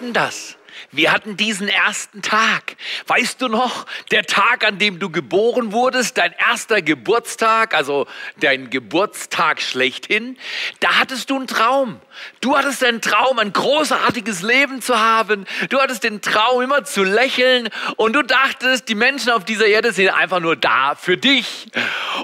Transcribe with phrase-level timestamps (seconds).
[0.00, 0.57] werden das.
[0.90, 2.76] Wir hatten diesen ersten Tag.
[3.06, 8.06] Weißt du noch, der Tag, an dem du geboren wurdest, dein erster Geburtstag, also
[8.40, 10.36] dein Geburtstag schlechthin,
[10.80, 12.00] da hattest du einen Traum.
[12.40, 15.46] Du hattest den Traum, ein großartiges Leben zu haben.
[15.68, 17.68] Du hattest den Traum, immer zu lächeln.
[17.96, 21.68] Und du dachtest, die Menschen auf dieser Erde sind einfach nur da für dich.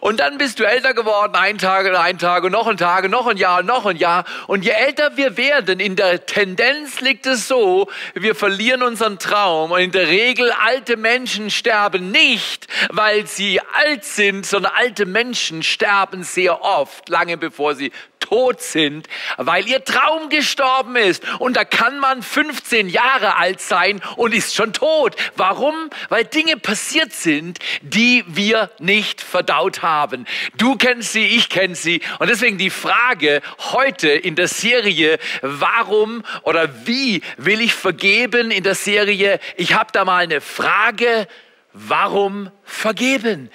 [0.01, 3.09] Und dann bist du älter geworden, ein Tag und ein Tag und noch ein Tag
[3.09, 4.25] noch ein Jahr noch ein Jahr.
[4.47, 9.71] Und je älter wir werden, in der Tendenz liegt es so, wir verlieren unseren Traum.
[9.71, 15.63] Und in der Regel, alte Menschen sterben nicht, weil sie alt sind, sondern alte Menschen
[15.63, 21.23] sterben sehr oft, lange bevor sie tot sind, weil ihr Traum gestorben ist.
[21.39, 25.15] Und da kann man 15 Jahre alt sein und ist schon tot.
[25.37, 25.75] Warum?
[26.09, 30.27] Weil Dinge passiert sind, die wir nicht verdaut haben.
[30.57, 32.01] Du kennst sie, ich kenne sie.
[32.19, 38.63] Und deswegen die Frage heute in der Serie, warum oder wie will ich vergeben in
[38.63, 39.41] der Serie?
[39.57, 41.27] Ich habe da mal eine Frage,
[41.73, 43.51] warum vergeben?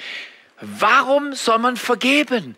[0.61, 2.57] Warum soll man vergeben?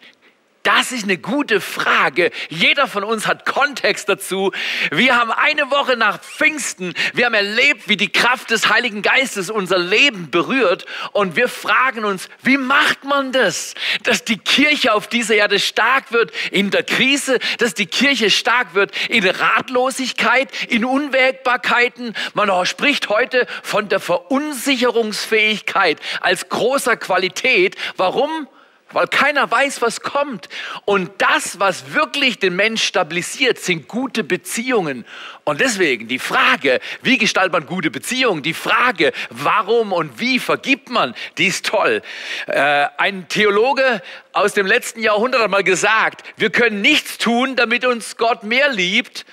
[0.64, 2.30] Das ist eine gute Frage.
[2.50, 4.52] Jeder von uns hat Kontext dazu.
[4.92, 9.50] Wir haben eine Woche nach Pfingsten, wir haben erlebt, wie die Kraft des Heiligen Geistes
[9.50, 13.74] unser Leben berührt und wir fragen uns, wie macht man das,
[14.04, 18.76] dass die Kirche auf dieser Erde stark wird in der Krise, dass die Kirche stark
[18.76, 22.14] wird in Ratlosigkeit, in Unwägbarkeiten.
[22.36, 27.78] Man spricht heute von der Verunsicherungsfähigkeit als großer Qualität.
[27.98, 28.48] Warum?
[28.94, 30.50] Weil keiner weiß, was kommt.
[30.86, 35.06] Und das, was wirklich den Mensch stabilisiert, sind gute Beziehungen.
[35.44, 38.44] Und deswegen die Frage, wie gestaltet man gute Beziehungen?
[38.44, 42.02] Die Frage, warum und wie vergibt man, die ist toll.
[42.48, 44.02] Äh, ein Theologe
[44.34, 48.72] aus dem letzten Jahrhundert hat mal gesagt, wir können nichts tun, damit uns Gott mehr
[48.72, 49.26] liebt,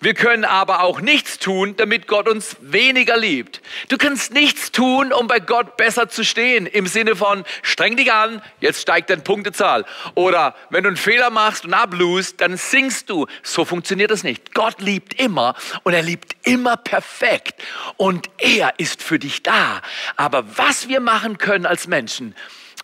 [0.00, 3.60] wir können aber auch nichts tun, damit Gott uns weniger liebt.
[3.88, 6.66] Du kannst nichts tun, um bei Gott besser zu stehen.
[6.66, 9.84] Im Sinne von, streng dich an, jetzt steigt deine Punktezahl.
[10.14, 13.26] Oder wenn du einen Fehler machst und ablust, dann singst du.
[13.42, 14.54] So funktioniert das nicht.
[14.54, 17.60] Gott liebt immer und er liebt immer perfekt.
[17.96, 19.82] Und er ist für dich da.
[20.14, 22.36] Aber was wir machen können als Menschen,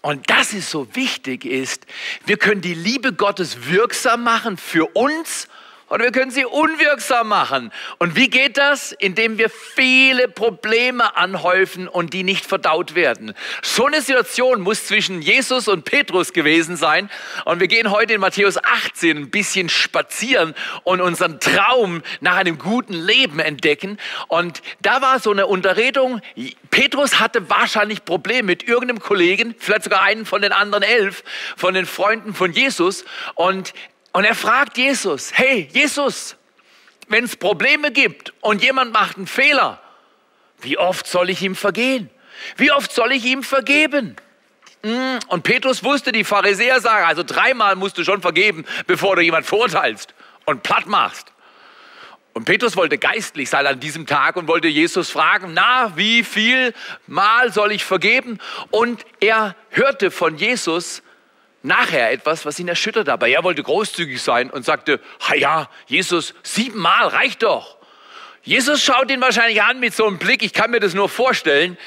[0.03, 1.87] und das ist so wichtig ist,
[2.27, 5.49] wir können die Liebe Gottes wirksam machen für uns
[5.89, 7.71] und wir können sie unwirksam machen.
[7.99, 8.93] Und wie geht das?
[8.93, 13.35] Indem wir viele Probleme anhäufen und die nicht verdaut werden.
[13.63, 17.11] So eine Situation muss zwischen Jesus und Petrus gewesen sein.
[17.45, 22.59] Und wir gehen heute in Matthäus 18 ein bisschen spazieren und unseren Traum nach einem
[22.59, 23.99] guten Leben entdecken.
[24.29, 26.23] Und da war so eine Unterredung.
[26.71, 31.25] Petrus hatte wahrscheinlich Probleme mit irgendeinem Kollegen, vielleicht sogar einen von den anderen elf,
[31.57, 33.05] von den Freunden von Jesus.
[33.35, 33.75] Und
[34.15, 36.37] und er fragt Jesus, hey Jesus,
[37.09, 39.81] wenn es Probleme gibt und jemand macht einen Fehler,
[40.61, 42.09] wie oft soll ich ihm vergehen?
[42.57, 44.15] Wie oft soll ich ihm vergeben?
[44.85, 49.23] Mm, und Petrus wusste, die Pharisäer sagen, also dreimal musst du schon vergeben, bevor du
[49.23, 51.33] jemand verurteilst und platt machst.
[52.35, 56.73] Und Petrus wollte geistlich sein an diesem Tag und wollte Jesus fragen, na, wie viel
[57.09, 58.39] Mal soll ich vergeben?
[58.71, 61.03] Und er hörte von Jesus,
[61.65, 65.01] nachher etwas, was ihn erschüttert Aber Er wollte großzügig sein und sagte,
[65.37, 67.77] ja, Jesus, siebenmal reicht doch.
[68.43, 71.79] Jesus schaut ihn wahrscheinlich an mit so einem Blick, ich kann mir das nur vorstellen.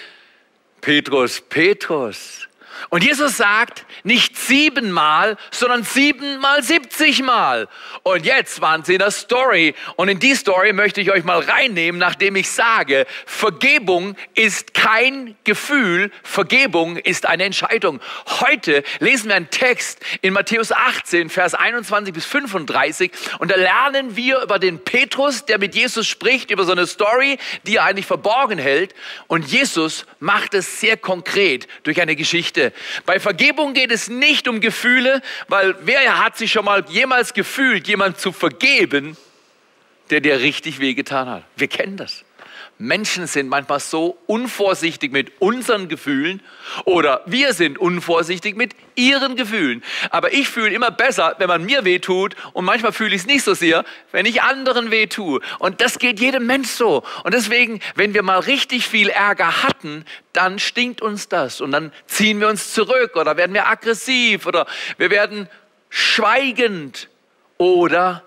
[0.82, 2.47] Petrus, Petrus,
[2.90, 7.68] und Jesus sagt nicht siebenmal, sondern siebenmal siebzigmal.
[8.04, 9.76] Und jetzt waren sie in der Story.
[9.96, 15.36] Und in die Story möchte ich euch mal reinnehmen, nachdem ich sage, Vergebung ist kein
[15.44, 18.00] Gefühl, Vergebung ist eine Entscheidung.
[18.40, 23.12] Heute lesen wir einen Text in Matthäus 18, Vers 21 bis 35.
[23.40, 27.38] Und da lernen wir über den Petrus, der mit Jesus spricht, über so eine Story,
[27.66, 28.96] die er eigentlich verborgen hält.
[29.28, 32.67] Und Jesus macht es sehr konkret durch eine Geschichte.
[33.06, 37.88] Bei Vergebung geht es nicht um Gefühle, weil wer hat sich schon mal jemals gefühlt,
[37.88, 39.18] jemand zu vergeben,
[40.10, 41.44] der dir richtig wehgetan hat?
[41.56, 42.24] Wir kennen das.
[42.80, 46.44] Menschen sind manchmal so unvorsichtig mit unseren Gefühlen
[46.86, 49.84] oder wir sind unvorsichtig mit ihren Gefühlen.
[50.12, 53.28] Aber ich fühle immer besser, wenn man mir weh tut und manchmal fühle ich es
[53.28, 55.42] nicht so sehr, wenn ich anderen weh tue.
[55.58, 57.04] Und das geht jedem Mensch so.
[57.24, 61.92] Und deswegen, wenn wir mal richtig viel Ärger hatten, dann stinkt uns das und dann
[62.06, 65.50] ziehen wir uns zurück oder werden wir aggressiv oder wir werden
[65.90, 67.10] schweigend
[67.58, 68.24] oder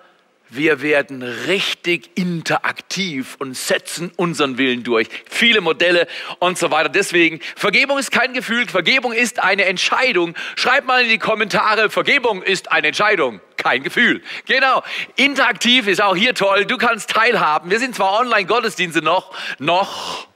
[0.51, 5.09] wir werden richtig interaktiv und setzen unseren Willen durch.
[5.29, 6.07] Viele Modelle
[6.39, 6.89] und so weiter.
[6.89, 10.35] Deswegen, Vergebung ist kein Gefühl, Vergebung ist eine Entscheidung.
[10.57, 13.41] Schreibt mal in die Kommentare, Vergebung ist eine Entscheidung.
[13.61, 14.23] kein Gefühl.
[14.47, 14.83] Genau.
[15.17, 16.65] Interaktiv ist auch hier toll.
[16.65, 17.71] Du kannst teilhaben.
[17.71, 20.27] Wir sind zwar Online-Gottesdienste noch, noch,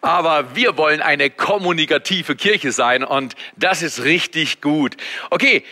[0.00, 4.96] aber wir wollen eine kommunikative Kirche sein und das ist richtig gut.
[5.28, 5.64] Okay,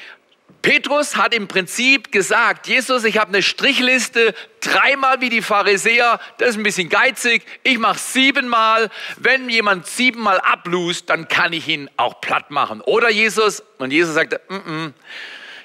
[0.63, 6.51] Petrus hat im Prinzip gesagt, Jesus, ich habe eine Strichliste, dreimal wie die Pharisäer, das
[6.51, 8.91] ist ein bisschen geizig, ich mache siebenmal.
[9.17, 12.81] Wenn jemand siebenmal ablust, dann kann ich ihn auch platt machen.
[12.81, 14.93] Oder Jesus, und Jesus sagte, mm -mm.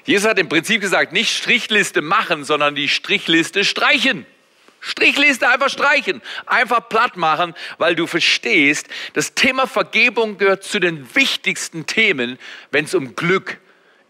[0.04, 4.26] Jesus hat im Prinzip gesagt, nicht Strichliste machen, sondern die Strichliste streichen.
[4.80, 11.14] Strichliste einfach streichen, einfach platt machen, weil du verstehst, das Thema Vergebung gehört zu den
[11.14, 12.38] wichtigsten Themen,
[12.70, 13.58] wenn es um Glück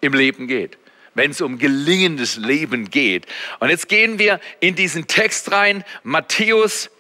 [0.04, 0.78] im Leben geht,
[1.14, 3.26] wenn es um gelingendes Leben geht.
[3.60, 6.90] Und jetzt gehen wir in diesen Text rein, Matthäus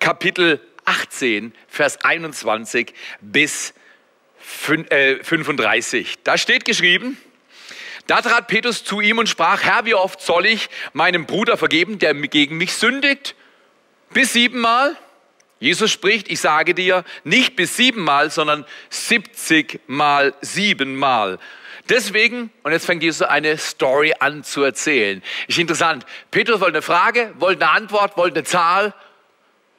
[0.00, 3.74] Kapitel 18, Vers 21 bis
[4.38, 6.06] 35.
[6.06, 7.18] Äh, da steht geschrieben,
[8.06, 11.98] da trat Petrus zu ihm und sprach, Herr, wie oft soll ich meinem Bruder vergeben,
[11.98, 13.34] der gegen mich sündigt?
[14.12, 14.96] Bis siebenmal?
[15.58, 21.38] Jesus spricht, ich sage dir, nicht bis siebenmal, sondern siebzigmal siebenmal.
[21.88, 25.22] Deswegen, und jetzt fängt Jesus eine Story an zu erzählen.
[25.46, 26.04] Ist interessant.
[26.30, 28.92] Petrus wollte eine Frage, wollte eine Antwort, wollte eine Zahl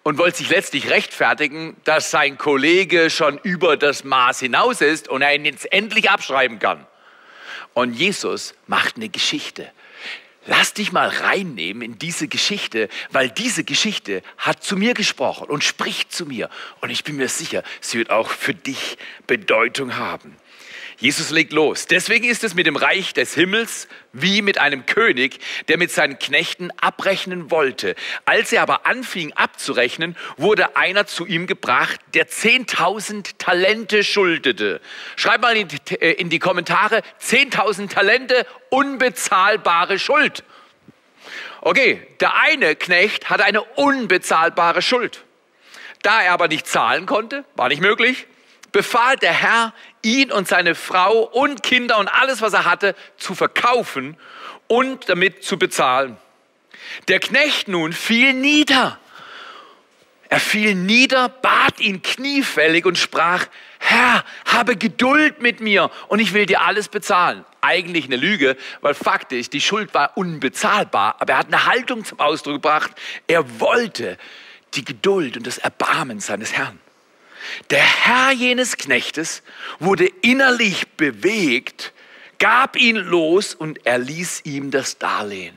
[0.04, 5.21] und wollte sich letztlich rechtfertigen, dass sein Kollege schon über das Maß hinaus ist und
[5.21, 6.88] er ihn jetzt endlich abschreiben kann.
[7.74, 9.69] Und Jesus macht eine Geschichte.
[10.45, 15.62] Lass dich mal reinnehmen in diese Geschichte, weil diese Geschichte hat zu mir gesprochen und
[15.62, 16.50] spricht zu mir.
[16.80, 20.38] Und ich bin mir sicher, sie wird auch für dich Bedeutung haben.
[21.00, 21.86] Jesus legt los.
[21.86, 26.18] Deswegen ist es mit dem Reich des Himmels wie mit einem König, der mit seinen
[26.18, 27.96] Knechten abrechnen wollte.
[28.26, 34.82] Als er aber anfing abzurechnen, wurde einer zu ihm gebracht, der 10.000 Talente schuldete.
[35.16, 40.44] Schreib mal in die, äh, Kommentare, 10.000 Talente, unbezahlbare Schuld.
[41.62, 45.24] Okay, der eine Knecht hatte eine unbezahlbare Schuld.
[46.02, 48.26] Da er aber nicht zahlen konnte, war nicht möglich,
[48.72, 53.36] befahl der Herr, ihn und seine Frau und Kinder und alles, was er hatte, zu
[53.36, 54.18] verkaufen
[54.68, 56.18] und damit zu bezahlen.
[57.08, 59.00] Der Knecht nun fiel nieder.
[60.30, 63.46] Er fiel nieder, bat ihn kniefällig und sprach,
[63.80, 67.46] Herr, habe Geduld mit mir und ich will dir alles bezahlen.
[67.62, 72.20] Eigentlich eine Lüge, weil faktisch die Schuld war unbezahlbar, aber er hat eine Haltung zum
[72.20, 72.92] Ausdruck gebracht.
[73.27, 74.18] Er wollte
[74.74, 76.80] die Geduld und das Erbarmen seines Herrn.
[77.70, 79.44] Der Herr jenes Knechtes
[79.80, 81.94] wurde innerlich bewegt,
[82.39, 85.56] gab ihn los und erließ ihm das Darlehen.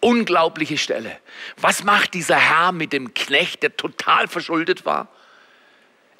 [0.00, 1.18] Unglaubliche Stelle.
[1.56, 5.08] Was macht dieser Herr mit dem Knecht, der total verschuldet war?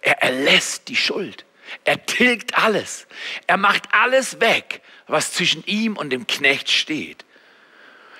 [0.03, 1.45] Er erlässt die Schuld.
[1.85, 3.07] Er tilgt alles.
[3.47, 7.25] Er macht alles weg, was zwischen ihm und dem Knecht steht.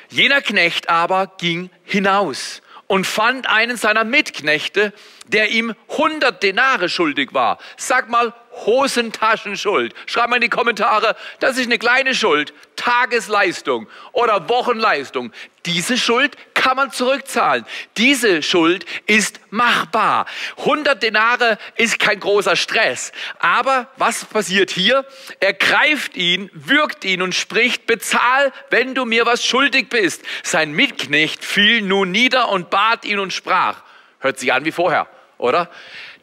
[0.09, 4.93] Jener Knecht aber ging hinaus und fand einen seiner Mitknechte,
[5.27, 7.59] der ihm 100 Denare schuldig war.
[7.77, 8.33] Sag mal
[8.65, 9.95] Hosentaschenschuld.
[10.07, 15.33] Schreib mal in die Kommentare, das ist eine kleine Schuld, Tagesleistung oder Wochenleistung.
[15.67, 17.65] Diese Schuld kann man zurückzahlen.
[17.97, 20.27] Diese Schuld ist machbar.
[20.59, 23.13] 100 Denare ist kein großer Stress.
[23.39, 25.07] Aber was passiert hier?
[25.39, 30.25] Er greift ihn, würgt ihn und spricht, bezahl, wenn du mir was schuldig bist.
[30.43, 33.83] Sein Mitknecht fiel nun nieder und bat ihn und sprach.
[34.19, 35.07] Hört sich an wie vorher
[35.39, 35.71] oder?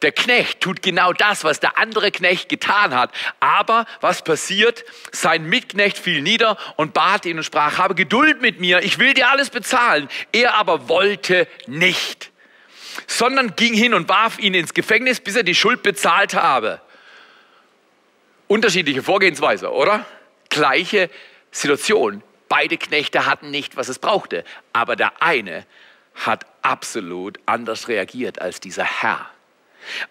[0.04, 3.12] Der Knecht tut genau das, was der andere Knecht getan hat.
[3.40, 4.84] Aber was passiert?
[5.14, 9.14] Sein Mitknecht fiel nieder und bat ihn und sprach, habe Geduld mit mir, ich will
[9.14, 10.10] dir alles bezahlen.
[10.34, 12.32] Er aber wollte nicht,
[13.08, 16.82] sondern ging hin und warf ihn ins Gefängnis, bis er die Schuld bezahlt habe.
[18.48, 20.06] Unterschiedliche Vorgehensweise, oder?
[20.50, 21.10] Gleiche
[21.50, 22.22] Situation.
[22.50, 24.44] Beide Knechte hatten nicht, was es brauchte.
[24.74, 25.66] Aber der eine
[26.14, 29.30] hat absolut anders reagiert als dieser Herr.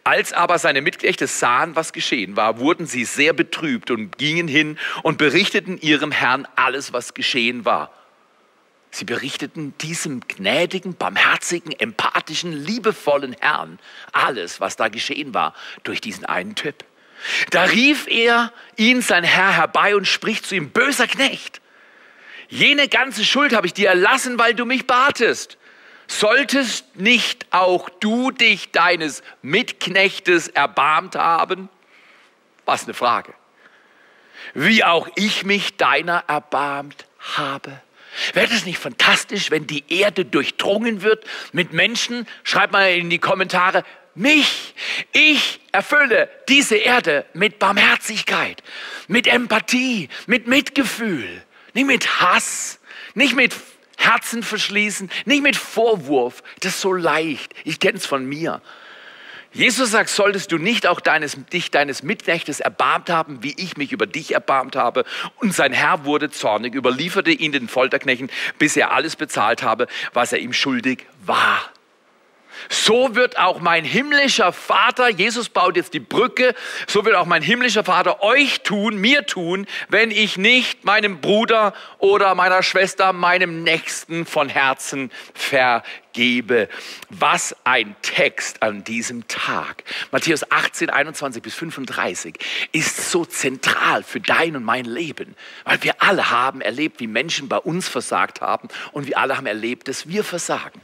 [0.04, 4.78] Als aber seine Mitknechte sahen, was geschehen war, wurden sie sehr betrübt und gingen hin
[5.02, 7.92] und berichteten ihrem Herrn alles, was geschehen war.
[8.90, 13.78] Sie berichteten diesem gnädigen, barmherzigen, empathischen, liebevollen Herrn
[14.12, 16.84] alles, was da geschehen war, durch diesen einen Typ.
[17.50, 21.62] Da rief er ihn, sein Herr, herbei und spricht zu ihm, böser Knecht,
[22.52, 25.56] jene ganze Schuld habe ich dir erlassen, weil du mich batest.
[26.18, 31.70] Solltest nicht auch du dich deines Mitknechtes erbarmt haben?
[32.66, 33.32] Was eine Frage.
[34.52, 37.80] Wie auch ich mich deiner erbarmt habe.
[38.34, 42.28] Wäre das nicht fantastisch, wenn die Erde durchdrungen wird mit Menschen?
[42.44, 43.82] Schreibt mal in die Kommentare,
[44.14, 44.74] mich,
[45.12, 48.62] ich erfülle diese Erde mit Barmherzigkeit,
[49.08, 51.42] mit Empathie, mit Mitgefühl.
[51.72, 52.80] nicht mit Hass,
[53.14, 53.54] nicht mit
[54.02, 56.42] Herzen verschließen, nicht mit Vorwurf.
[56.60, 57.54] Das ist so leicht.
[57.64, 58.60] Ich kenne es von mir.
[59.54, 63.92] Jesus sagt, solltest du nicht auch deines, dich deines Mitknechtes erbarmt haben, wie ich mich
[63.92, 65.04] über dich erbarmt habe.
[65.36, 70.32] Und sein Herr wurde zornig, überlieferte ihn den Folterknechten, bis er alles bezahlt habe, was
[70.32, 71.70] er ihm schuldig war
[72.68, 76.54] so wird auch mein himmlischer Vater, Jesus baut jetzt die Brücke,
[76.86, 81.74] so wird auch mein himmlischer Vater euch tun, mir tun, wenn ich nicht meinem Bruder
[81.98, 86.68] oder meiner Schwester, meinem Nächsten von Herzen vergebe.
[87.08, 89.84] Was ein Text an diesem Tag.
[90.10, 92.34] Matthäus 18, 21 bis 35
[92.72, 97.48] ist so zentral für dein und mein Leben, weil wir alle haben erlebt, wie Menschen
[97.48, 100.80] bei uns versagt haben und wir alle haben erlebt, dass wir versagen.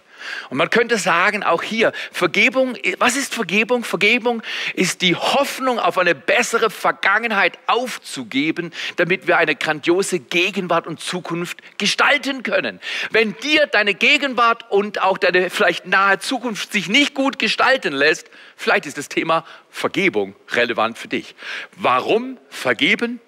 [0.50, 3.84] Und man könnte sagen, auch hier, Vergebung, was ist Vergebung?
[3.84, 4.42] Vergebung
[4.74, 11.58] ist die Hoffnung auf eine bessere Vergangenheit aufzugeben, damit wir eine grandiose Gegenwart und Zukunft
[11.78, 12.80] gestalten können.
[13.10, 18.30] Wenn dir deine Gegenwart und auch deine vielleicht nahe Zukunft sich nicht gut gestalten lässt,
[18.56, 21.34] vielleicht ist das Thema Vergebung relevant für dich.
[21.76, 23.20] Warum vergeben?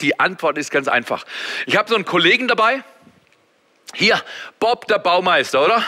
[0.00, 1.24] Die Antwort ist ganz einfach.
[1.66, 2.82] Ich habe so einen Kollegen dabei,
[3.94, 4.20] hier,
[4.58, 5.82] Bob, der Baumeister, oder?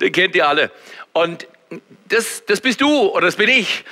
[0.00, 0.70] Den kennt ihr alle.
[1.12, 1.46] Und
[2.08, 3.84] das, das bist du oder das bin ich.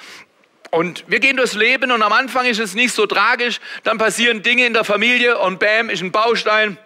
[0.71, 3.61] Und wir gehen durchs Leben und am Anfang ist es nicht so tragisch.
[3.83, 6.79] Dann passieren Dinge in der Familie und bam, ist ein Baustein.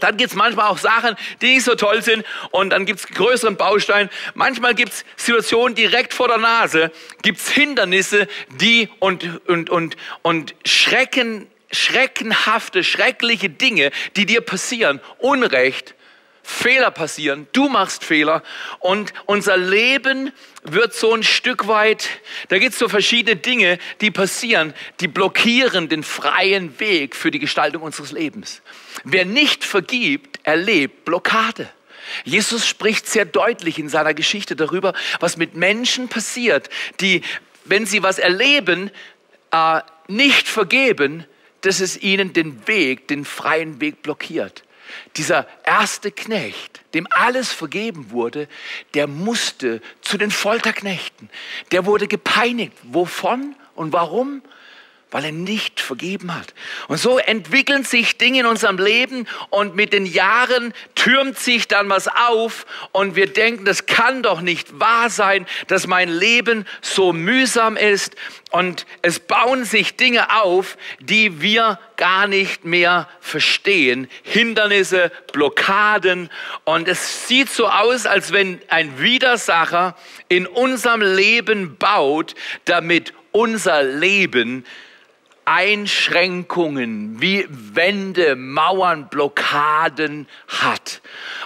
[0.00, 3.06] Dann gibt es manchmal auch Sachen, die nicht so toll sind und dann gibt es
[3.06, 4.10] größeren Baustein.
[4.34, 6.90] Manchmal gibt es Situationen direkt vor der Nase,
[7.22, 8.26] gibt es Hindernisse,
[8.60, 15.94] die und, und, und, und Schrecken schreckenhafte, schreckliche Dinge, die dir passieren, Unrecht,
[16.46, 18.42] Fehler passieren, du machst Fehler
[18.78, 20.30] und unser Leben
[20.62, 22.08] wird so ein Stück weit,
[22.48, 27.38] da gibt es so verschiedene Dinge, die passieren, die blockieren den freien Weg für die
[27.38, 28.60] Gestaltung unseres Lebens.
[29.04, 31.68] Wer nicht vergibt, erlebt Blockade.
[32.24, 36.68] Jesus spricht sehr deutlich in seiner Geschichte darüber, was mit Menschen passiert,
[37.00, 37.22] die,
[37.64, 38.90] wenn sie was erleben,
[39.50, 41.24] äh, nicht vergeben,
[41.64, 44.64] dass es ihnen den Weg, den freien Weg blockiert.
[45.16, 48.48] Dieser erste Knecht, dem alles vergeben wurde,
[48.92, 51.30] der musste zu den Folterknechten.
[51.72, 52.74] Der wurde gepeinigt.
[52.82, 54.42] Wovon und warum?
[55.10, 56.54] Weil er nicht vergeben hat.
[56.88, 61.88] Und so entwickeln sich Dinge in unserem Leben und mit den Jahren türmt sich dann
[61.88, 67.12] was auf und wir denken, das kann doch nicht wahr sein, dass mein Leben so
[67.12, 68.16] mühsam ist
[68.50, 74.08] und es bauen sich Dinge auf, die wir gar nicht mehr verstehen.
[74.22, 76.28] Hindernisse, Blockaden
[76.64, 79.96] und es sieht so aus, als wenn ein Widersacher
[80.28, 82.34] in unserem Leben baut,
[82.64, 84.64] damit unser Leben
[85.44, 91.02] Einschränkungen wie Wände, Mauern, Blockaden hat.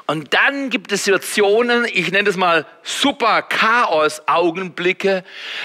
[0.07, 5.25] Und dann gibt es Situationen, ich nenne das mal super Chaos-Augenblicke,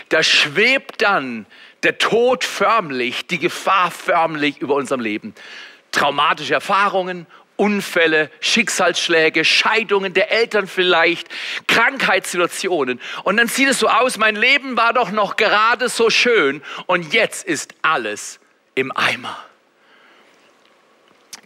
[0.09, 1.45] da schwebt dann
[1.83, 5.33] der Tod förmlich, die Gefahr förmlich über unserem Leben.
[5.91, 11.27] Traumatische Erfahrungen, Unfälle, Schicksalsschläge, Scheidungen der Eltern vielleicht,
[11.67, 12.99] Krankheitssituationen.
[13.23, 17.13] Und dann sieht es so aus, mein Leben war doch noch gerade so schön und
[17.13, 18.39] jetzt ist alles
[18.75, 19.37] im Eimer.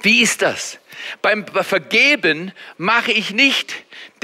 [0.02, 0.80] Wie ist das?
[1.22, 3.74] Beim Vergeben mache ich nicht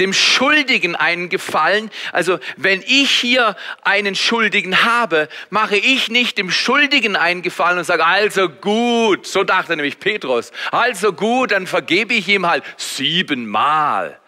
[0.00, 1.90] dem Schuldigen einen Gefallen.
[2.12, 7.84] Also wenn ich hier einen Schuldigen habe, mache ich nicht dem Schuldigen einen Gefallen und
[7.84, 14.18] sage, also gut, so dachte nämlich Petrus, also gut, dann vergebe ich ihm halt siebenmal.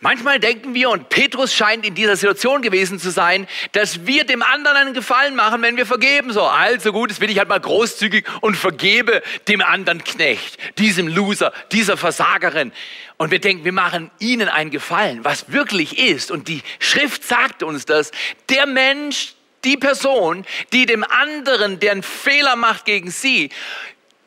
[0.00, 4.42] Manchmal denken wir, und Petrus scheint in dieser Situation gewesen zu sein, dass wir dem
[4.42, 6.32] anderen einen Gefallen machen, wenn wir vergeben.
[6.32, 11.08] So, also gut, jetzt bin ich halt mal großzügig und vergebe dem anderen Knecht, diesem
[11.08, 12.72] Loser, dieser Versagerin.
[13.16, 16.30] Und wir denken, wir machen ihnen einen Gefallen, was wirklich ist.
[16.30, 18.10] Und die Schrift sagt uns das.
[18.50, 19.32] Der Mensch,
[19.64, 23.48] die Person, die dem anderen, der einen Fehler macht gegen sie,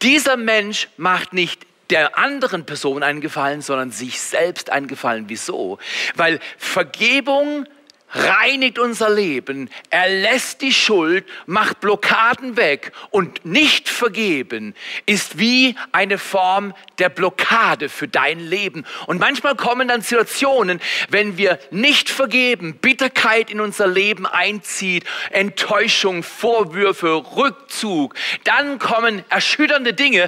[0.01, 5.25] dieser Mensch macht nicht der anderen Person einen Gefallen, sondern sich selbst einen Gefallen.
[5.27, 5.79] Wieso?
[6.15, 7.65] Weil Vergebung
[8.11, 14.73] reinigt unser Leben, er lässt die Schuld, macht Blockaden weg und nicht vergeben
[15.05, 18.85] ist wie eine Form der Blockade für dein Leben.
[19.05, 26.23] Und manchmal kommen dann Situationen, wenn wir nicht vergeben, Bitterkeit in unser Leben einzieht, Enttäuschung,
[26.23, 30.25] Vorwürfe, Rückzug, dann kommen erschütternde Dinge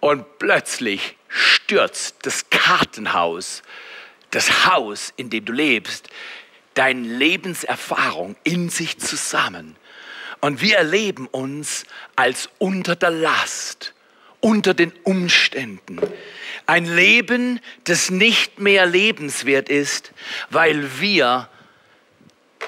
[0.00, 3.62] und plötzlich stürzt das Kartenhaus,
[4.30, 6.08] das Haus, in dem du lebst,
[6.74, 9.76] deine Lebenserfahrung in sich zusammen.
[10.40, 13.94] Und wir erleben uns als unter der Last
[14.46, 15.98] unter den Umständen.
[16.66, 20.12] Ein Leben, das nicht mehr lebenswert ist,
[20.50, 21.48] weil wir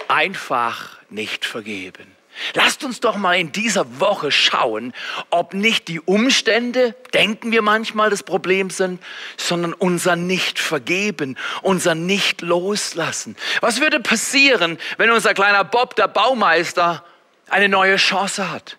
[0.08, 2.17] einfach nicht vergeben.
[2.54, 4.92] Lasst uns doch mal in dieser Woche schauen,
[5.30, 9.02] ob nicht die Umstände, denken wir manchmal, das Problem sind,
[9.36, 13.36] sondern unser Nicht-Vergeben, unser Nicht-Loslassen.
[13.60, 17.04] Was würde passieren, wenn unser kleiner Bob, der Baumeister,
[17.48, 18.76] eine neue Chance hat?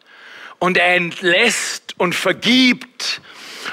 [0.60, 3.22] Und er entlässt und vergibt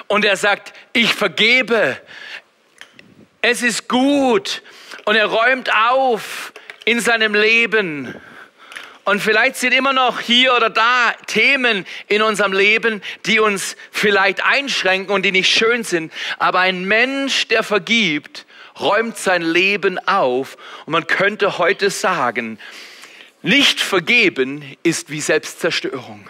[0.06, 2.00] und er sagt, ich vergebe,
[3.42, 4.62] es ist gut
[5.04, 6.52] und er räumt auf
[6.84, 8.14] in seinem Leben.
[9.06, 14.44] Und vielleicht sind immer noch hier oder da Themen in unserem Leben, die uns vielleicht
[14.44, 16.12] einschränken und die nicht schön sind.
[16.38, 18.46] Aber ein Mensch, der vergibt,
[18.80, 20.58] räumt sein Leben auf.
[20.86, 22.58] Und man könnte heute sagen,
[23.42, 26.28] nicht vergeben ist wie Selbstzerstörung.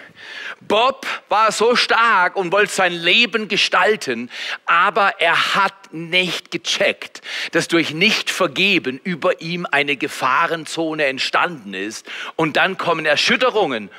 [0.69, 4.31] Bob war so stark und wollte sein Leben gestalten,
[4.65, 12.07] aber er hat nicht gecheckt, dass durch Nicht-Vergeben über ihm eine Gefahrenzone entstanden ist.
[12.37, 13.91] Und dann kommen Erschütterungen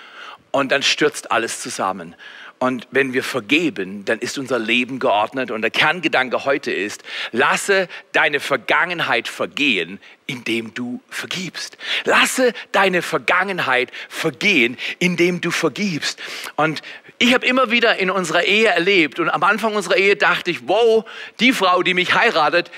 [0.52, 2.16] und dann stürzt alles zusammen.
[2.60, 5.52] Und wenn wir vergeben, dann ist unser Leben geordnet.
[5.52, 11.78] Und der Kerngedanke heute ist, lasse deine Vergangenheit vergehen, indem du vergibst.
[12.04, 16.20] Lasse deine Vergangenheit vergehen, indem du vergibst.
[16.56, 16.82] Und
[17.18, 20.68] ich habe immer wieder in unserer Ehe erlebt und am Anfang unserer Ehe dachte ich,
[20.68, 21.06] wow,
[21.40, 22.70] die Frau, die mich heiratet,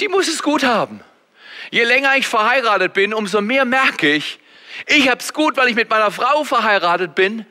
[0.00, 1.00] die muss es gut haben.
[1.70, 4.38] Je länger ich verheiratet bin, umso mehr merke ich,
[4.86, 7.44] ich habe es gut, weil ich mit meiner Frau verheiratet bin.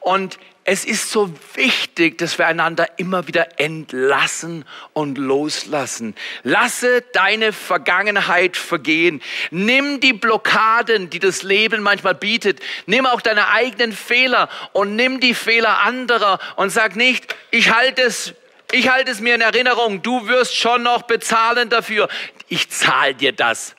[0.00, 6.16] Und es ist so wichtig, dass wir einander immer wieder entlassen und loslassen.
[6.42, 9.22] Lasse deine Vergangenheit vergehen.
[9.52, 12.58] Nimm die Blockaden, die das Leben manchmal bietet.
[12.86, 18.02] Nimm auch deine eigenen Fehler und nimm die Fehler anderer und sag nicht, ich halte
[18.02, 18.34] es
[18.72, 22.08] ich halte es mir in Erinnerung, du wirst schon noch bezahlen dafür.
[22.48, 23.76] Ich zahle dir das.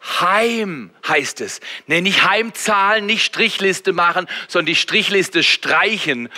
[0.00, 1.60] Heim heißt es.
[1.86, 6.28] Nee, nicht Heimzahlen, nicht Strichliste machen, sondern die Strichliste streichen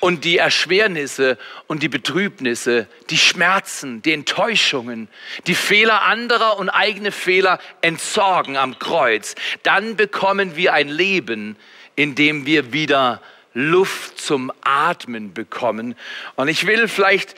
[0.00, 5.08] und die Erschwernisse und die Betrübnisse, die Schmerzen, die Enttäuschungen,
[5.46, 9.34] die Fehler anderer und eigene Fehler entsorgen am Kreuz.
[9.62, 11.56] Dann bekommen wir ein Leben,
[11.94, 13.22] in dem wir wieder
[13.54, 15.96] Luft zum Atmen bekommen.
[16.34, 17.34] Und ich will vielleicht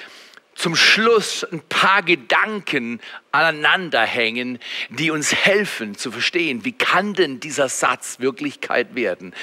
[0.58, 4.58] zum Schluss ein paar Gedanken aneinanderhängen,
[4.90, 9.34] die uns helfen zu verstehen, wie kann denn dieser Satz Wirklichkeit werden.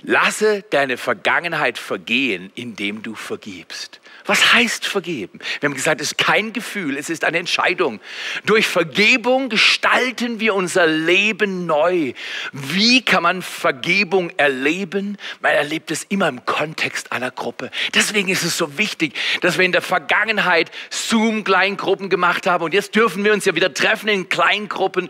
[0.00, 4.00] Lasse deine Vergangenheit vergehen, indem du vergibst.
[4.28, 5.38] Was heißt vergeben?
[5.60, 7.98] Wir haben gesagt, es ist kein Gefühl, es ist eine Entscheidung.
[8.44, 12.12] Durch Vergebung gestalten wir unser Leben neu.
[12.52, 15.16] Wie kann man Vergebung erleben?
[15.40, 17.70] Man erlebt es immer im Kontext einer Gruppe.
[17.94, 22.94] Deswegen ist es so wichtig, dass wir in der Vergangenheit Zoom-Kleingruppen gemacht haben und jetzt
[22.94, 25.08] dürfen wir uns ja wieder treffen in Kleingruppen.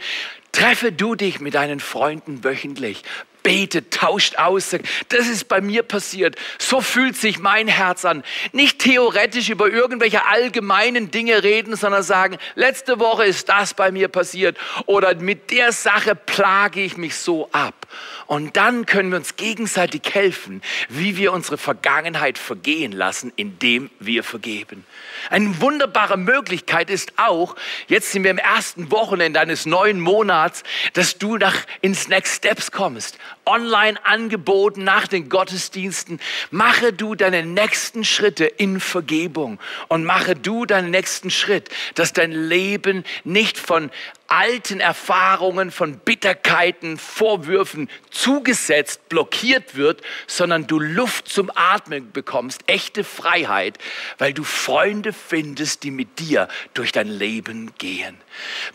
[0.52, 3.02] Treffe du dich mit deinen Freunden wöchentlich
[3.48, 6.36] betet, tauscht aus, sagt, das ist bei mir passiert.
[6.58, 8.22] So fühlt sich mein Herz an.
[8.52, 14.08] Nicht theoretisch über irgendwelche allgemeinen Dinge reden, sondern sagen, letzte Woche ist das bei mir
[14.08, 17.86] passiert oder mit der Sache plage ich mich so ab.
[18.26, 24.24] Und dann können wir uns gegenseitig helfen, wie wir unsere Vergangenheit vergehen lassen, indem wir
[24.24, 24.84] vergeben.
[25.30, 31.18] Eine wunderbare Möglichkeit ist auch, jetzt sind wir im ersten Wochenende eines neuen Monats, dass
[31.18, 33.18] du nach, ins Next Steps kommst.
[33.44, 36.20] Online angeboten nach den Gottesdiensten.
[36.50, 42.32] Mache du deine nächsten Schritte in Vergebung und mache du deinen nächsten Schritt, dass dein
[42.32, 43.90] Leben nicht von
[44.28, 53.04] alten Erfahrungen, von Bitterkeiten, Vorwürfen zugesetzt, blockiert wird, sondern du Luft zum Atmen bekommst, echte
[53.04, 53.78] Freiheit,
[54.18, 58.16] weil du Freunde findest, die mit dir durch dein Leben gehen.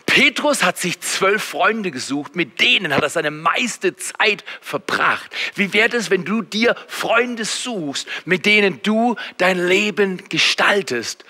[0.06, 5.34] Petrus hat sich zwölf Freunde gesucht, mit denen hat er seine meiste Zeit verbracht.
[5.54, 11.24] Wie wäre es, wenn du dir Freunde suchst, mit denen du dein Leben gestaltest?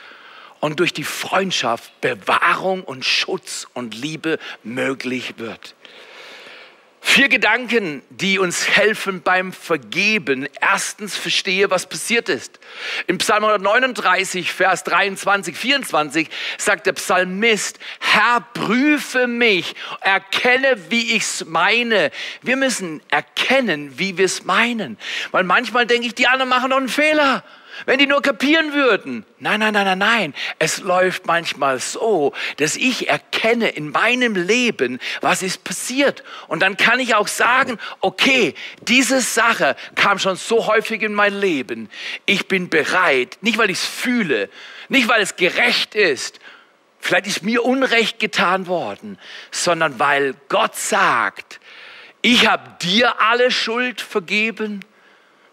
[0.64, 5.74] und durch die Freundschaft Bewahrung und Schutz und Liebe möglich wird.
[7.06, 10.48] Vier Gedanken, die uns helfen beim Vergeben.
[10.58, 12.58] Erstens, verstehe, was passiert ist.
[13.06, 21.24] Im Psalm 139, Vers 23, 24 sagt der Psalmist, Herr, prüfe mich, erkenne, wie ich
[21.24, 22.10] es meine.
[22.40, 24.96] Wir müssen erkennen, wie wir es meinen.
[25.30, 27.44] Weil manchmal denke ich, die anderen machen doch einen Fehler.
[27.86, 29.24] Wenn die nur kapieren würden.
[29.38, 30.34] Nein, nein, nein, nein, nein.
[30.58, 36.24] Es läuft manchmal so, dass ich erkenne in meinem Leben, was ist passiert.
[36.48, 41.38] Und dann kann ich auch sagen, okay, diese Sache kam schon so häufig in mein
[41.38, 41.90] Leben.
[42.26, 44.48] Ich bin bereit, nicht weil ich es fühle,
[44.88, 46.40] nicht weil es gerecht ist,
[47.00, 49.18] vielleicht ist mir Unrecht getan worden,
[49.50, 51.60] sondern weil Gott sagt,
[52.22, 54.80] ich habe dir alle Schuld vergeben,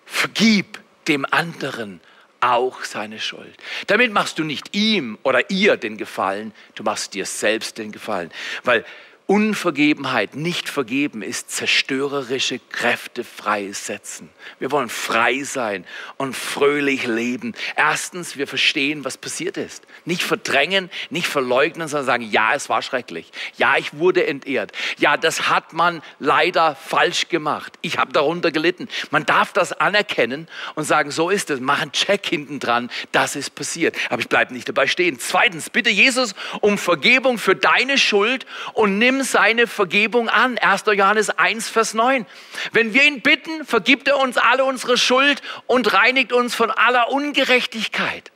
[0.05, 1.99] vergib dem anderen
[2.41, 3.55] auch seine Schuld.
[3.87, 8.31] Damit machst du nicht ihm oder ihr den Gefallen, du machst dir selbst den Gefallen.
[8.63, 8.85] Weil
[9.27, 14.29] Unvergebenheit, nicht vergeben ist zerstörerische Kräfte freisetzen.
[14.59, 15.85] Wir wollen frei sein
[16.17, 17.53] und fröhlich leben.
[17.77, 19.85] Erstens, wir verstehen, was passiert ist.
[20.03, 23.31] Nicht verdrängen, nicht verleugnen, sondern sagen, ja, es war schrecklich.
[23.57, 24.73] Ja, ich wurde entehrt.
[24.97, 27.77] Ja, das hat man leider falsch gemacht.
[27.81, 28.89] Ich habe darunter gelitten.
[29.11, 31.61] Man darf das anerkennen und sagen, so ist es.
[31.61, 33.95] Mach einen Check hinten dran, das ist passiert.
[34.09, 35.19] Aber ich bleibe nicht dabei stehen.
[35.19, 40.57] Zweitens, bitte Jesus um Vergebung für deine Schuld und nimm seine Vergebung an.
[40.57, 40.83] 1.
[40.93, 42.25] Johannes 1, Vers 9.
[42.71, 47.11] Wenn wir ihn bitten, vergibt er uns alle unsere Schuld und reinigt uns von aller
[47.11, 48.31] Ungerechtigkeit.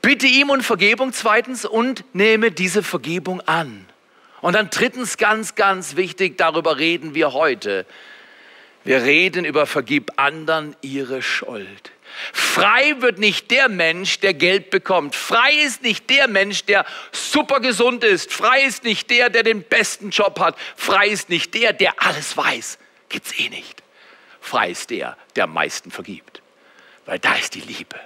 [0.00, 3.84] Bitte ihm um Vergebung zweitens und nehme diese Vergebung an.
[4.40, 7.86] Und dann drittens ganz, ganz wichtig, darüber reden wir heute.
[8.84, 11.90] Wir reden über Vergib anderen ihre Schuld.
[12.32, 15.14] Frei wird nicht der Mensch, der Geld bekommt.
[15.14, 18.32] Frei ist nicht der Mensch, der super gesund ist.
[18.32, 20.56] Frei ist nicht der, der den besten Job hat.
[20.76, 22.78] Frei ist nicht der, der alles weiß.
[23.08, 23.82] Gibt's eh nicht.
[24.40, 26.42] Frei ist der, der am meisten vergibt.
[27.04, 27.98] Weil da ist die Liebe.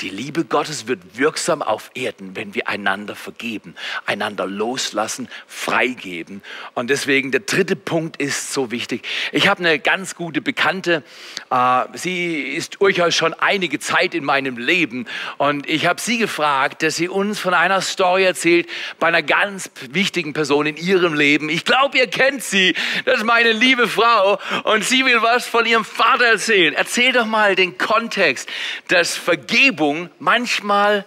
[0.00, 3.74] Die Liebe Gottes wird wirksam auf Erden, wenn wir einander vergeben,
[4.06, 6.42] einander loslassen, freigeben.
[6.74, 9.06] Und deswegen der dritte Punkt ist so wichtig.
[9.32, 11.02] Ich habe eine ganz gute Bekannte.
[11.50, 15.06] Äh, sie ist durchaus schon einige Zeit in meinem Leben.
[15.38, 19.70] Und ich habe sie gefragt, dass sie uns von einer Story erzählt bei einer ganz
[19.90, 21.48] wichtigen Person in ihrem Leben.
[21.48, 22.74] Ich glaube, ihr kennt sie.
[23.04, 24.38] Das ist meine liebe Frau.
[24.64, 26.74] Und sie will was von ihrem Vater erzählen.
[26.74, 28.48] Erzähl doch mal den Kontext,
[28.88, 31.06] das Vergeben Vergebung manchmal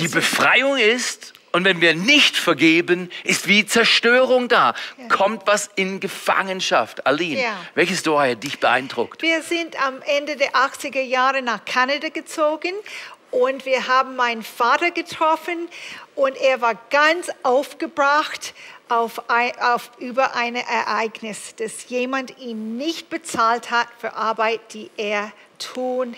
[0.00, 4.74] die Befreiung ist und wenn wir nicht vergeben, ist wie Zerstörung da.
[4.98, 5.06] Ja.
[5.06, 7.06] Kommt was in Gefangenschaft.
[7.06, 7.56] Aline, ja.
[7.76, 9.22] welche Story hat dich beeindruckt?
[9.22, 12.72] Wir sind am Ende der 80er Jahre nach Kanada gezogen
[13.30, 15.68] und wir haben meinen Vater getroffen
[16.16, 18.52] und er war ganz aufgebracht
[18.88, 24.90] auf, ein, auf, über ein Ereignis, dass jemand ihn nicht bezahlt hat für Arbeit, die
[24.96, 26.16] er tun,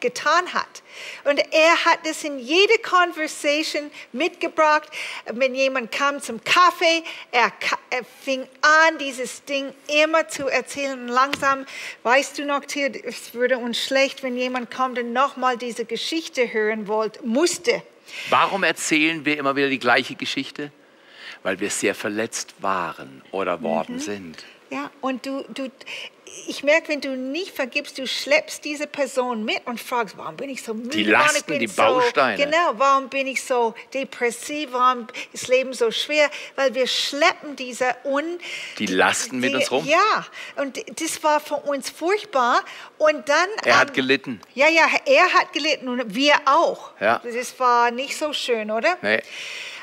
[0.00, 0.82] getan hat.
[1.24, 4.88] Und er hat das in jede Conversation mitgebracht.
[5.32, 7.52] Wenn jemand kam zum Kaffee, er,
[7.90, 11.08] er fing an, dieses Ding immer zu erzählen.
[11.08, 11.66] Langsam,
[12.02, 16.88] weißt du noch, es würde uns schlecht, wenn jemand kommt und nochmal diese Geschichte hören
[16.88, 17.82] wollte, musste.
[18.30, 20.70] Warum erzählen wir immer wieder die gleiche Geschichte?
[21.42, 24.00] Weil wir sehr verletzt waren oder worden mhm.
[24.00, 24.44] sind.
[24.70, 25.70] Ja, und du, du,
[26.46, 30.50] ich merke, wenn du nicht vergibst, du schleppst diese Person mit und fragst, warum bin
[30.50, 30.90] ich so müde?
[30.90, 32.36] Die Lasten, die Bausteine.
[32.36, 34.70] So, genau, warum bin ich so depressiv?
[34.72, 36.30] Warum ist das Leben so schwer?
[36.56, 38.38] Weil wir schleppen diese Un...
[38.78, 39.86] Die Lasten die, mit uns rum?
[39.86, 42.62] Ja, und das war für uns furchtbar.
[42.98, 43.48] Und dann...
[43.64, 44.40] Er ähm, hat gelitten.
[44.54, 46.90] Ja, ja, er hat gelitten und wir auch.
[47.00, 47.20] Ja.
[47.24, 48.96] Das war nicht so schön, oder?
[49.02, 49.22] Nee.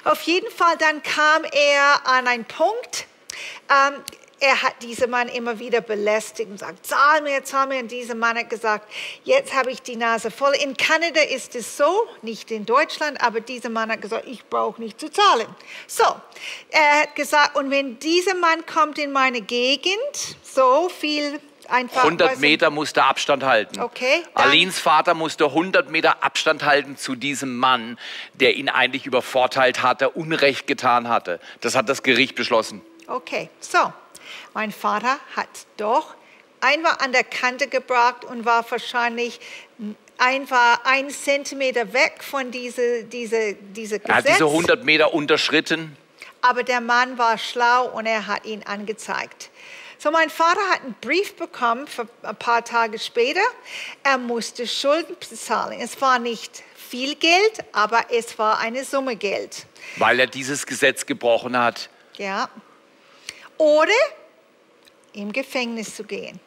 [0.03, 3.05] Auf jeden Fall, dann kam er an einen Punkt,
[3.69, 4.01] ähm,
[4.41, 7.79] er hat diesen Mann immer wieder belästigt und sagt, zahl mir, zahl mir.
[7.79, 8.91] Und dieser Mann hat gesagt,
[9.23, 10.53] jetzt habe ich die Nase voll.
[10.63, 14.81] In Kanada ist es so, nicht in Deutschland, aber dieser Mann hat gesagt, ich brauche
[14.81, 15.47] nicht zu zahlen.
[15.85, 16.03] So,
[16.71, 19.95] er hat gesagt, und wenn dieser Mann kommt in meine Gegend,
[20.43, 23.79] so viel Einfach, 100 Meter musste Abstand halten.
[23.79, 24.23] Okay.
[24.33, 27.97] Alins Vater musste 100 Meter Abstand halten zu diesem Mann,
[28.33, 31.39] der ihn eigentlich übervorteilt hatte, Unrecht getan hatte.
[31.61, 32.81] Das hat das Gericht beschlossen.
[33.07, 33.93] Okay, so.
[34.53, 36.15] Mein Vater hat doch
[36.59, 39.39] einmal an der Kante gebracht und war wahrscheinlich
[40.17, 44.09] einfach ein Zentimeter weg von diese, diese, diese Gesetz.
[44.09, 45.97] Er hat diese 100 Meter unterschritten.
[46.41, 49.49] Aber der Mann war schlau und er hat ihn angezeigt.
[49.97, 53.41] So, mein Vater hat einen Brief bekommen für ein paar Tage später.
[54.03, 55.79] Er musste Schulden bezahlen.
[55.79, 59.67] Es war nicht viel Geld, aber es war eine Summe Geld.
[59.97, 61.89] Weil er dieses Gesetz gebrochen hat.
[62.17, 62.49] Ja.
[63.57, 63.93] Oder
[65.13, 66.39] im Gefängnis zu gehen.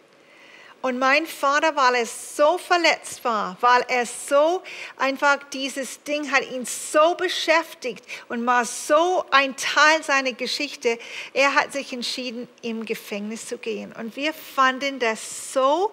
[0.84, 4.62] Und mein Vater, weil er so verletzt war, weil er so
[4.98, 10.98] einfach dieses Ding hat ihn so beschäftigt und war so ein Teil seiner Geschichte,
[11.32, 13.94] er hat sich entschieden, im Gefängnis zu gehen.
[13.98, 15.90] Und wir fanden das so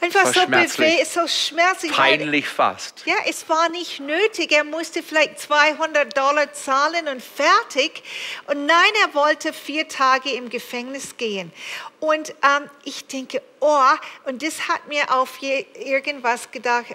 [0.00, 1.00] Einfach war so, schmerzlich.
[1.00, 1.92] bewe- so schmerzlich.
[1.92, 3.02] Peinlich fast.
[3.04, 4.52] Ja, es war nicht nötig.
[4.52, 8.02] Er musste vielleicht 200 Dollar zahlen und fertig.
[8.46, 11.52] Und nein, er wollte vier Tage im Gefängnis gehen.
[12.00, 13.80] Und ähm, ich denke, oh,
[14.24, 16.86] und das hat mir auf irgendwas gedacht.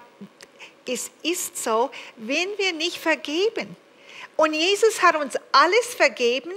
[0.88, 3.76] Es ist so, wenn wir nicht vergeben.
[4.36, 6.50] Und Jesus hat uns alles vergeben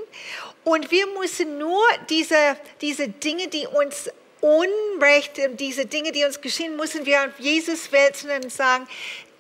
[0.63, 4.09] und wir müssen nur diese, diese Dinge, die uns
[4.41, 8.87] Unrecht, diese Dinge, die uns geschehen, müssen wir auf Jesus wälzen und sagen,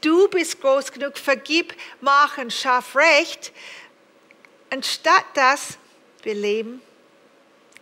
[0.01, 3.51] du bist groß genug, vergib, mach und schaff Recht.
[4.69, 5.77] Anstatt das,
[6.23, 6.81] wir leben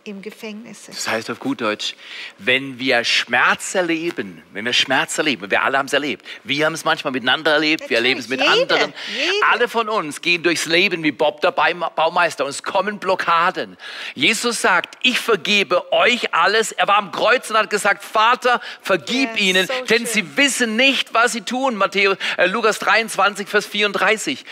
[0.06, 0.86] im Gefängnis.
[0.86, 1.94] Das heißt auf gut Deutsch,
[2.38, 6.74] wenn wir Schmerz erleben, wenn wir Schmerz erleben, wir alle haben es erlebt, wir haben
[6.74, 8.94] es manchmal miteinander erlebt, wir erleben es mit Natürlich, jeder, anderen.
[9.16, 9.46] jeder.
[9.50, 13.76] Alle von uns gehen durchs Leben wie Bob der Baum- Baumeister und es kommen Blockaden.
[14.14, 16.72] Jesus sagt, ich vergebe euch alles.
[16.72, 20.06] Er war am Kreuz und hat gesagt, Vater, vergib Ja, ihnen, so denn schön.
[20.06, 21.74] sie wissen nicht, was sie tun.
[21.76, 24.44] Matthäus, äh, Lukas 23, Vers 34.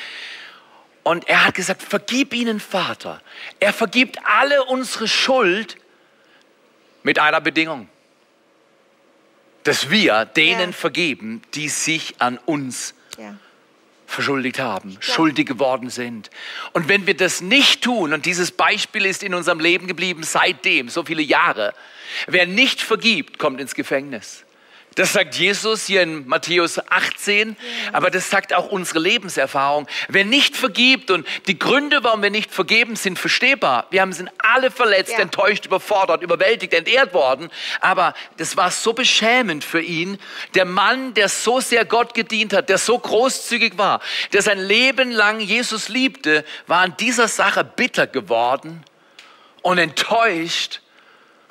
[1.05, 3.21] Und er hat gesagt, vergib ihnen, Vater.
[3.61, 5.77] Er vergibt alle unsere Schuld
[7.03, 7.89] mit einer Bedingung.
[9.65, 10.73] Dass wir denen Ja.
[10.73, 13.37] vergeben, die sich an uns Ja.
[14.07, 16.31] verschuldigt haben, schuldig geworden sind.
[16.73, 20.89] Und wenn wir das nicht tun, und dieses Beispiel ist in unserem Leben geblieben seitdem,
[20.89, 21.75] so viele Jahre,
[22.27, 24.44] wer nicht vergibt, kommt ins Gefängnis.
[24.97, 27.57] Das sagt Jesus hier in Matthäus 18,
[27.93, 29.89] aber das sagt auch unsere Lebenserfahrung.
[30.09, 33.87] Wer nicht vergibt und die Gründe, warum wir nicht vergeben, sind verstehbar.
[33.91, 35.19] Wir haben sind alle verletzt, Ja.
[35.19, 37.51] enttäuscht, überfordert, überwältigt, entehrt worden.
[37.81, 40.19] Aber das war so beschämend für ihn.
[40.55, 44.01] Der Mann, der so sehr Gott gedient hat, der so großzügig war,
[44.33, 48.85] der sein Leben lang Jesus liebte, war an dieser Sache bitter geworden
[49.63, 50.81] und enttäuscht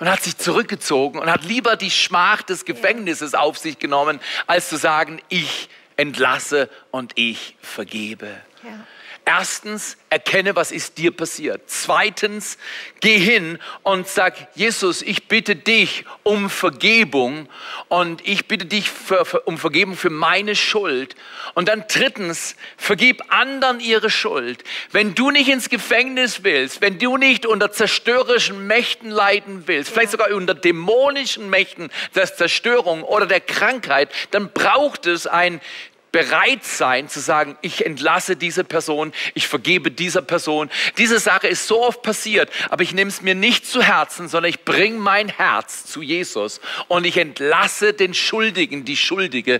[0.03, 4.67] und hat sich zurückgezogen und hat lieber die Schmach des Gefängnisses auf sich genommen, als
[4.67, 8.27] zu sagen, ich entlasse und ich vergebe.
[8.63, 8.85] Ja.
[9.25, 11.61] Erstens, erkenne, was ist dir passiert.
[11.67, 12.57] Zweitens,
[12.99, 17.47] geh hin und sag, Jesus, ich bitte dich um Vergebung
[17.87, 21.15] und ich bitte dich für, für, um Vergebung für meine Schuld.
[21.55, 24.63] Und dann drittens, vergib anderen ihre Schuld.
[24.91, 30.11] Wenn du nicht ins Gefängnis willst, wenn du nicht unter zerstörerischen Mächten leiden willst, vielleicht
[30.11, 35.59] sogar unter dämonischen Mächten der Zerstörung oder der Krankheit, dann braucht es ein
[36.13, 40.69] bereit sein zu sagen, ich entlasse diese Person, ich vergebe dieser Person.
[40.97, 44.51] Diese Sache ist so oft passiert, aber ich nehme es mir nicht zu Herzen, sondern
[44.51, 49.59] ich bringe mein Herz zu Jesus und ich entlasse den Schuldigen, die Schuldige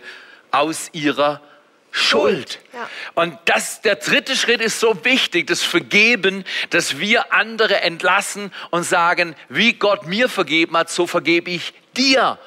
[0.51, 1.41] aus ihrer
[1.89, 2.59] Schuld.
[2.71, 2.87] Ja.
[3.15, 8.83] Und das, der dritte Schritt ist so wichtig, das Vergeben, dass wir andere entlassen und
[8.83, 12.37] sagen, wie Gott mir vergeben hat, so vergebe ich dir.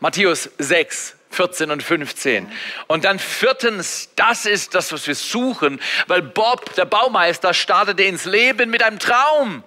[0.00, 2.50] Matthäus 6, 14 und 15.
[2.86, 8.24] Und dann viertens, das ist das, was wir suchen, weil Bob, der Baumeister, startete ins
[8.24, 9.62] Leben mit einem Traum.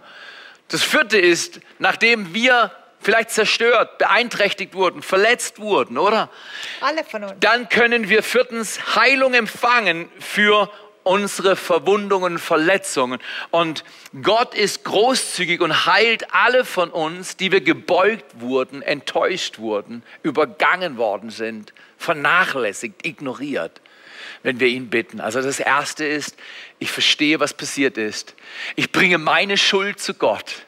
[0.68, 2.72] Das vierte ist, nachdem wir
[3.02, 6.30] vielleicht zerstört, beeinträchtigt wurden, verletzt wurden, oder?
[6.82, 7.34] Alle von uns.
[7.40, 10.72] Dann können wir viertens Heilung empfangen für
[11.04, 13.20] unsere Verwundungen, Verletzungen.
[13.50, 13.84] Und
[14.22, 20.98] Gott ist großzügig und heilt alle von uns, die wir gebeugt wurden, enttäuscht wurden, übergangen
[20.98, 23.82] worden sind, vernachlässigt, ignoriert,
[24.44, 25.20] wenn wir ihn bitten.
[25.20, 26.36] Also das Erste ist,
[26.80, 28.36] ich verstehe, was passiert ist.
[28.76, 30.66] Ich bringe meine Schuld zu Gott.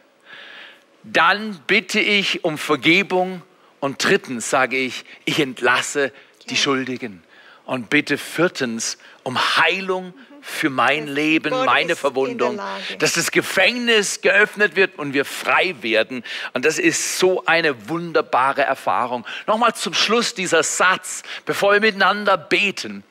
[1.04, 3.42] Dann bitte ich um Vergebung.
[3.80, 6.14] Und drittens sage ich, ich entlasse
[6.50, 7.22] die Schuldigen.
[7.66, 12.60] Und bitte viertens um Heilung für mein Leben, Gott meine Verwundung.
[13.00, 16.24] Dass das Gefängnis geöffnet wird und wir frei werden.
[16.54, 19.26] Und das ist so eine wunderbare Erfahrung.
[19.48, 23.04] Nochmal zum Schluss dieser Satz, bevor wir miteinander beten.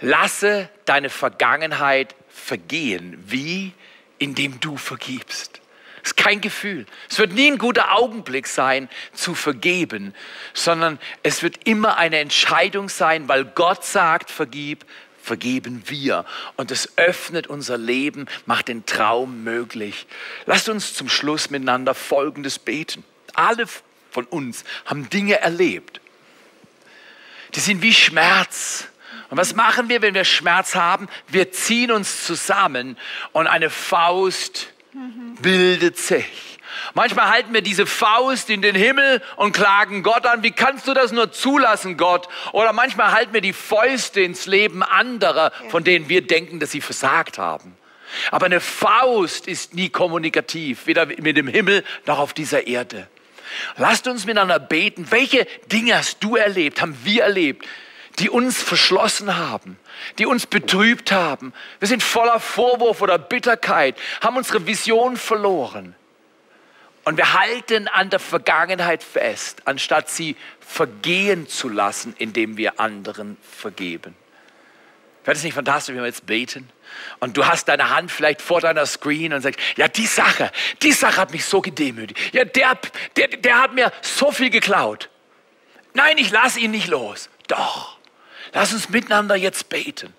[0.00, 3.22] Lasse deine Vergangenheit vergehen.
[3.26, 3.72] Wie?
[4.18, 5.60] Indem du vergibst.
[6.06, 6.86] Es ist kein Gefühl.
[7.10, 10.14] Es wird nie ein guter Augenblick sein, zu vergeben,
[10.54, 14.84] sondern es wird immer eine Entscheidung sein, weil Gott sagt, vergib,
[15.20, 16.24] vergeben wir.
[16.54, 20.06] Und es öffnet unser Leben, macht den Traum möglich.
[20.44, 23.02] Lasst uns zum Schluss miteinander Folgendes beten.
[23.34, 23.66] Alle
[24.12, 26.00] von uns haben Dinge erlebt.
[27.56, 28.86] Die sind wie Schmerz.
[29.28, 31.08] Und was machen wir, wenn wir Schmerz haben?
[31.26, 32.96] Wir ziehen uns zusammen
[33.32, 34.68] und eine Faust
[35.42, 36.58] bildet sich.
[36.94, 40.94] Manchmal halten wir diese Faust in den Himmel und klagen Gott an, wie kannst du
[40.94, 42.28] das nur zulassen, Gott?
[42.52, 46.80] Oder manchmal halten wir die Fäuste ins Leben anderer, von denen wir denken, dass sie
[46.80, 47.76] versagt haben.
[48.30, 53.08] Aber eine Faust ist nie kommunikativ, weder mit dem Himmel noch auf dieser Erde.
[53.76, 55.06] Lasst uns miteinander beten.
[55.10, 57.66] Welche Dinge hast du erlebt, haben wir erlebt,
[58.18, 59.78] die uns verschlossen haben,
[60.18, 61.52] die uns betrübt haben?
[61.78, 65.94] Wir sind voller Vorwurf oder Bitterkeit, haben unsere Vision verloren.
[67.04, 73.36] Und wir halten an der Vergangenheit fest, anstatt sie vergehen zu lassen, indem wir anderen
[73.42, 74.16] vergeben.
[75.24, 76.68] Wäre das nicht fantastisch, wenn wir jetzt beten?
[77.18, 80.92] Und du hast deine Hand vielleicht vor deiner Screen und sagst, ja, die Sache, die
[80.92, 82.32] Sache hat mich so gedemütigt.
[82.32, 82.78] Ja, der,
[83.16, 85.08] der, der hat mir so viel geklaut.
[85.94, 87.28] Nein, ich lasse ihn nicht los.
[87.48, 87.95] Doch,
[88.56, 90.14] lass uns miteinander jetzt beten.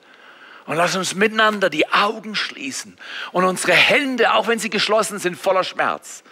[0.67, 2.97] Und lass uns miteinander die Augen schließen
[3.31, 6.23] und unsere Hände, auch wenn sie geschlossen sind, voller Schmerz,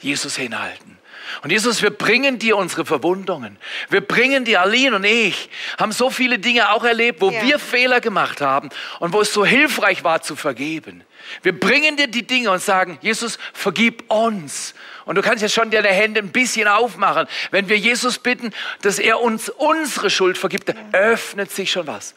[0.00, 0.93] Jesus hinhalten.
[1.42, 3.58] Und Jesus, wir bringen dir unsere Verwundungen.
[3.90, 7.42] Wir bringen dir, Aline und ich, haben so viele Dinge auch erlebt, wo ja.
[7.42, 8.70] wir Fehler gemacht haben
[9.00, 11.04] und wo es so hilfreich war zu vergeben.
[11.42, 14.74] Wir bringen dir die Dinge und sagen, Jesus, vergib uns.
[15.04, 17.26] Und du kannst jetzt schon deine Hände ein bisschen aufmachen.
[17.50, 22.14] Wenn wir Jesus bitten, dass er uns unsere Schuld vergibt, dann öffnet sich schon was.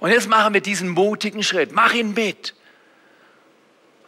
[0.00, 1.72] Und jetzt machen wir diesen mutigen Schritt.
[1.72, 2.54] Mach ihn mit.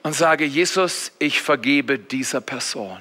[0.02, 2.98] Und sage, Jesus, ich vergebe dieser Person.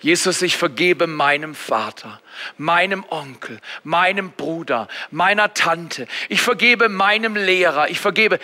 [0.00, 2.20] Jesus, ich vergebe meinem Vater,
[2.58, 6.06] meinem Onkel, meinem Bruder, meiner Tante.
[6.28, 7.88] Ich vergebe meinem Lehrer.
[7.90, 8.38] Ich vergebe.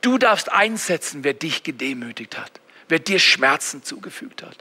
[0.00, 4.56] Du darfst einsetzen, wer dich gedemütigt hat, wer dir Schmerzen zugefügt hat.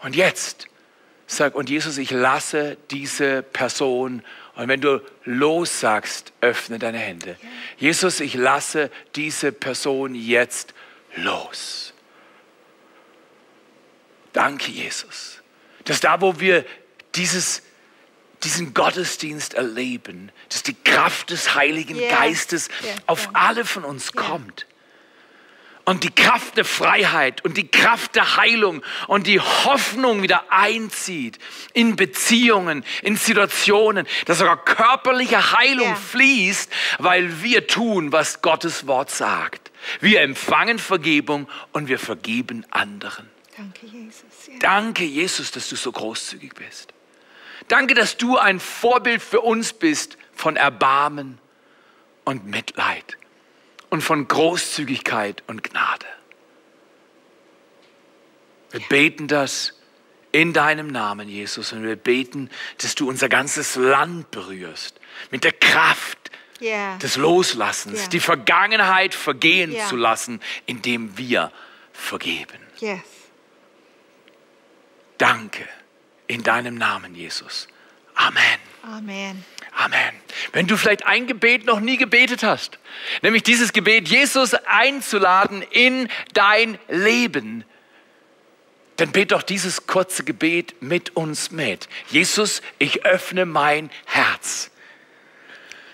[0.00, 0.68] Und jetzt
[1.26, 4.22] sag, und Jesus, ich lasse diese Person.
[4.56, 7.36] Und wenn du los sagst, öffne deine Hände.
[7.78, 10.74] Jesus, ich lasse diese Person jetzt
[11.16, 11.93] los.
[14.34, 15.40] Danke, Jesus.
[15.84, 16.66] Dass da, wo wir
[17.14, 17.62] dieses,
[18.42, 22.10] diesen Gottesdienst erleben, dass die Kraft des Heiligen yeah.
[22.10, 22.94] Geistes yeah.
[23.06, 24.22] auf alle von uns yeah.
[24.26, 24.66] kommt.
[25.86, 31.38] Und die Kraft der Freiheit und die Kraft der Heilung und die Hoffnung wieder einzieht
[31.74, 39.10] in Beziehungen, in Situationen, dass sogar körperliche Heilung fließt, weil wir tun, was Gottes Wort
[39.10, 39.70] sagt.
[40.00, 43.33] Wir empfangen Vergebung und wir vergeben anderen.
[43.56, 44.46] Danke, Jesus.
[44.48, 44.58] Ja.
[44.58, 46.92] Danke, Jesus, dass du so großzügig bist.
[47.68, 51.38] Danke, dass du ein Vorbild für uns bist von Erbarmen
[52.24, 53.16] und Mitleid
[53.90, 56.06] und von Großzügigkeit und Gnade.
[58.70, 59.74] Wir beten das
[60.32, 64.98] in deinem Namen, Jesus, und wir beten, dass du unser ganzes Land berührst
[65.30, 66.18] mit der Kraft
[66.60, 66.96] yeah.
[66.98, 68.08] des Loslassens, yeah.
[68.08, 69.86] die Vergangenheit vergehen yeah.
[69.86, 71.52] zu lassen, indem wir
[71.92, 72.58] vergeben.
[72.80, 72.98] Yes.
[75.18, 75.66] Danke
[76.26, 77.68] in deinem Namen, Jesus.
[78.14, 78.58] Amen.
[78.82, 79.44] Amen.
[79.76, 80.14] Amen.
[80.52, 82.78] Wenn du vielleicht ein Gebet noch nie gebetet hast,
[83.22, 87.64] nämlich dieses Gebet, Jesus einzuladen in dein Leben,
[88.96, 91.88] dann bet doch dieses kurze Gebet mit uns mit.
[92.10, 94.70] Jesus, ich öffne mein Herz.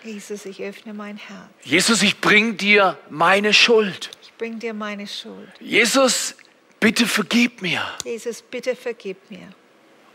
[0.05, 1.49] Jesus, ich öffne mein Herz.
[1.63, 4.11] Jesus, ich bring dir meine Schuld.
[4.23, 5.49] Ich bring dir meine Schuld.
[5.61, 6.35] Jesus,
[6.81, 7.83] Bitte vergib mir.
[8.05, 9.51] Jesus, bitte vergib mir.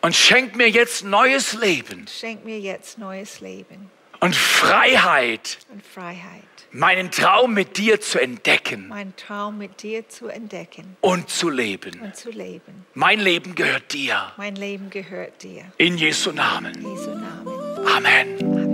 [0.02, 2.08] Und schenk mir jetzt neues Leben.
[2.08, 3.92] Schenk mir jetzt neues Leben.
[4.20, 5.60] Und Freiheit.
[5.72, 6.44] Und Freiheit.
[6.72, 8.88] Meinen Traum mit dir zu entdecken.
[8.88, 10.98] Meinen Traum mit dir zu entdecken.
[11.02, 12.02] Und zu leben.
[12.02, 12.86] Und zu leben.
[12.96, 14.34] Mein Leben gehört dir.
[14.38, 15.66] Mein Leben gehört dir.
[15.78, 16.74] In Jesu Namen.
[16.74, 17.88] In Jesu Namen.
[17.88, 18.65] Amen.